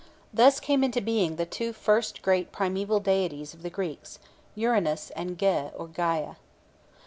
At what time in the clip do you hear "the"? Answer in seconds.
1.35-1.45, 3.61-3.69